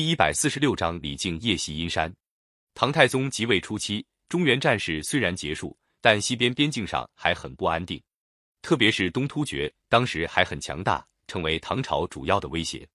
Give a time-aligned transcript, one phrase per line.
[0.00, 2.10] 第一百四十六章李靖夜袭阴山。
[2.72, 8.02] 唐太宗即位初期，中原战事虽然结束，但西边边境上还很不安定，
[8.62, 12.88] 特别是东突厥，当时还很强大，成为唐朝主要的威胁。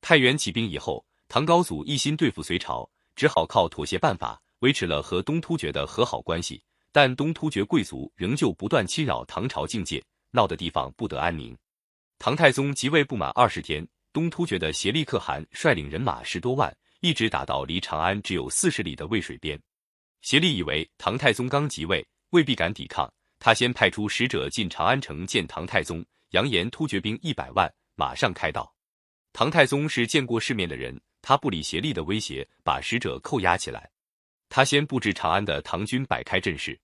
[0.00, 6.62] 太原起兵以后，唐高祖一心对付隋朝，只好靠妥协办法维持了和东突厥的和好关系，
[6.92, 10.00] 但东突厥贵族仍旧不断侵扰唐朝境界，
[10.30, 11.52] 闹得地方不得安宁。
[12.20, 13.84] 唐太宗即位不满二十天。
[14.14, 19.60] 东突厥的协力可汗率领人马十多万，一直打到离长安只有四十里的渭水边。
[20.22, 28.72] 协力以为唐太宗刚即位，未必敢抵抗，他先派出使者进长安城见唐太宗，扬言突厥兵一百万，马上开道。
[29.32, 33.90] 唐太宗是见过世面的人，他不理协力的威胁，把使者扣押起来。
[34.48, 36.78] 他先布置长安的唐军摆开阵势，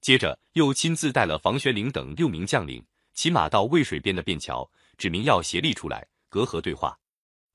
[0.00, 6.06] 接着又亲自带了房玄龄等六名将领，骑马到渭水边的便桥，指明要协力出来。
[6.28, 6.98] 隔河对话，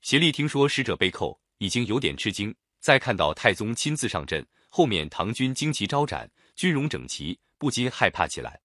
[0.01, 2.53] 协力听说使者被扣，已经有点吃惊。
[2.79, 8.59] 再看到太宗亲自上阵，后面唐军旌旗招展，军容整齐，不禁害怕起来。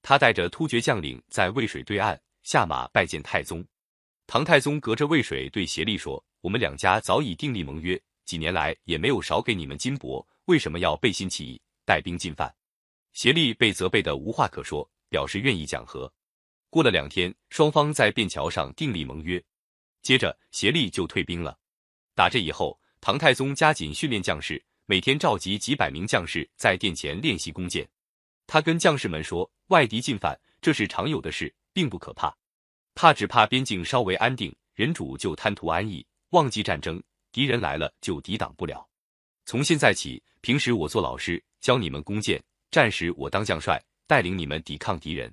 [0.00, 3.62] 他带着突厥将领在渭水对岸下马拜见太宗。
[4.26, 12.54] 唐太宗隔着渭水对协力说：“我们两家早已订立盟约，几年来也没有少给你们金帛，为什么要背信弃义，带兵进犯？”
[13.12, 16.10] 协力被责备的无话可说，表示愿意讲和。
[16.70, 19.42] 过了两天，双方在便桥上订立盟约，
[20.08, 21.58] 接着协力就退兵了。
[22.14, 27.86] 打这以后，唐太宗加紧训练将士，每天召集几百名将士在殿前练习弓箭。
[28.46, 32.34] 他跟将士们说：“外敌进犯，这是常有的事，并不可怕。
[32.94, 38.88] 怕只怕边境稍微安定，人主就贪图安逸，忘记战争，敌人来了就抵挡不了。
[39.44, 45.30] 从现在起，平时我做老师，教你们弓箭；战时我当将帅，带领你们抵抗敌人。”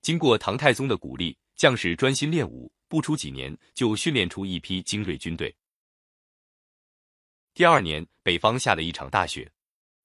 [0.00, 5.54] 经过唐太宗的鼓励，将士专心练武，不出几年就训练出一批精锐军队。
[7.54, 9.50] 第二年，北方下了一场大雪，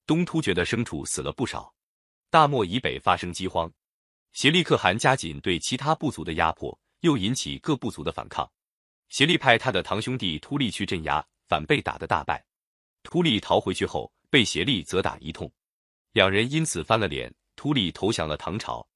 [0.06, 1.74] 东突厥的牲畜死了不少，
[2.30, 3.70] 大漠以北发生饥荒。
[4.32, 8.50] 协力可汗加紧对其他部族的压迫，又引起各部族的反抗。
[9.10, 12.42] 协力派他的堂兄弟突利去镇压，反被打得大败。
[13.02, 15.52] 突利逃回去后，被协力责打一通，
[16.12, 17.32] 两人因此翻了脸。
[17.54, 18.88] 突利投降了唐朝。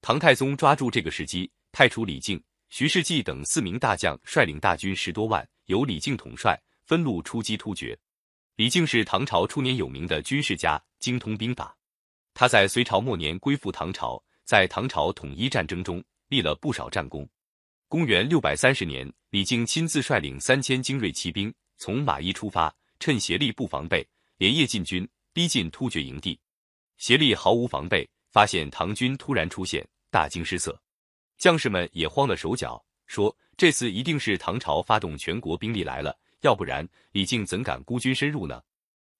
[0.00, 7.98] 唐太宗抓住这个时机，派出李靖、徐世绩等四名大将，率领大军十多万，由李靖统帅，分路出击突厥。
[8.56, 11.76] 李靖是唐朝初年有名的军事家，精通兵法。
[12.34, 17.28] 他在隋朝末年归附唐朝，在唐朝统一战争中立了不少战功。
[17.88, 26.38] 公元六百三十年，李靖亲自率领三千精锐骑兵从马邑出发，趁协力不防备，连夜进军，逼近突厥营地。
[26.96, 28.08] 协力毫无防备。
[28.30, 30.78] 发现唐军突然出现，大惊失色，
[31.38, 38.60] 将士们也慌了手脚，说这次一定是唐朝发动全国兵力来了，要不然李靖怎敢孤军深入呢？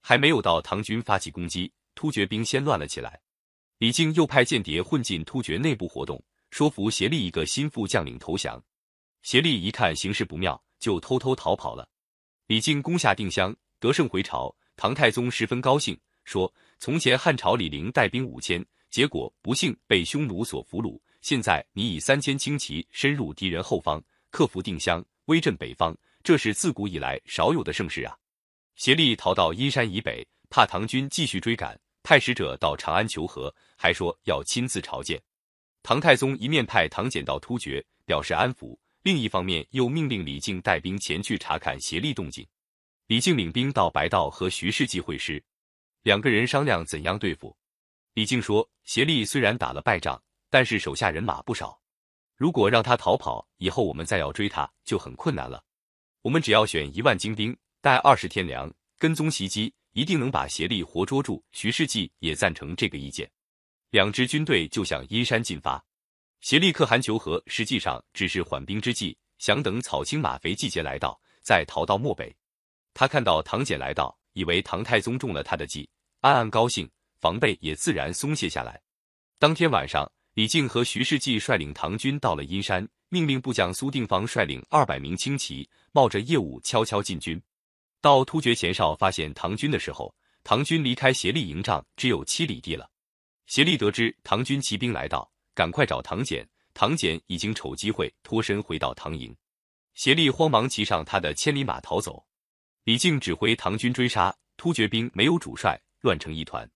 [0.01, 3.21] 还没有到唐军发起攻击，突厥兵先乱了起来。
[3.79, 8.61] 李靖又派间谍混进突厥内部活动，说服协力一个心腹将领投降。
[9.23, 11.89] 协力一看形势不妙，就偷偷逃跑了。
[12.47, 18.65] 李靖攻下定襄，得胜回朝，唐太宗十分高兴，说从前汉朝李陵带兵五千。
[18.91, 20.99] 结果不幸被匈奴所俘虏。
[21.29, 28.17] 现在你以三千轻骑深入敌人后方，克服定襄，威震北方，这是自古以来少有的盛世啊！
[28.77, 35.21] 协力逃到阴山以北，怕唐军继续追赶，派使者到长安求和，还说要亲自朝见。
[35.83, 42.47] 唐太宗一面派唐俭到突厥表示安抚，另一方面又命令李靖带兵前去查看协力动静。
[43.07, 45.45] 李靖领兵到白道和徐世绩会师，
[46.05, 47.55] 两个人商量怎样对付。
[48.15, 50.19] 李靖说：“协力虽然打了败仗，
[50.51, 51.81] 但是手下人马不少。
[52.37, 55.63] 如果让他逃跑，以后我们再要追他就很困难了。
[56.23, 63.29] 我们只要选一万精兵，带二十天粮，跟踪袭击，一定能把协力活捉住。”徐世绩也赞成这个意见。
[63.91, 65.85] 两支军队就向阴山进发。
[66.41, 72.35] 协力可汗求和，实际上只是缓兵之计，想等草青马肥季节来到，再逃到漠北。
[72.95, 75.89] 他看到唐俭来到，以为唐太宗中了他的计，
[76.21, 76.89] 暗暗高兴。
[77.21, 78.81] 防备也自然松懈下来。
[79.41, 80.09] 当天晚上，
[80.39, 87.43] 李靖和徐世绩率领唐军到了阴山，命令部将苏定方率领二百名轻骑，冒着夜雾悄悄进军。
[88.01, 90.15] 到突厥前哨发现唐军的时候，
[90.45, 92.89] 唐军离开协力营帐只有七里地了。
[93.49, 99.35] 协力得知唐军骑兵来到，赶快找唐俭，唐俭已经瞅机会脱身回到唐营。
[99.95, 102.25] 协力慌忙骑上他的千里马逃走。
[102.85, 106.71] 李靖指挥唐军追杀，突厥兵没有主帅，乱成一团。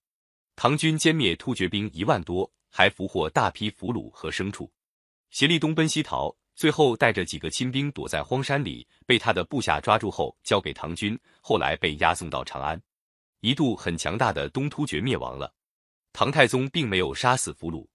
[0.56, 4.68] 唐军歼灭突厥兵一万多，还俘获大批俘虏和牲畜。
[5.30, 12.80] 协力东奔西逃，最后带着几个亲兵躲在荒山里，被他的部下抓住后交给唐军，后来被押送到长安。
[13.40, 15.52] 一度很强大的东突厥灭亡了，
[16.12, 17.86] 唐太宗并没有杀死俘虏，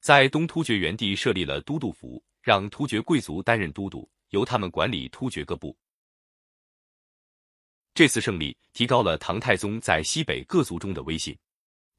[0.00, 5.76] 在东突厥原地设立了都督府，让突厥贵族担任都督，由他们管理突厥各部。
[7.94, 11.36] 这次胜利提高了唐太宗在西北各族中的威信。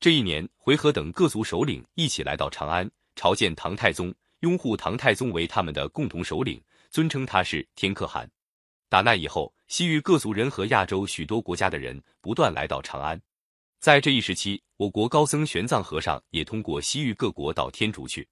[0.03, 8.29] 这一年，回纥等各族首领一起来到长安朝见唐太宗，拥护唐太宗为他们的共同首领，尊称他是天可汗。
[8.89, 13.17] 打那以后，西域各族人和亚洲许多国家的人不断来到长安。
[13.79, 18.27] 在这一时期，我国高僧玄奘和尚也通过西域各国到天竺去。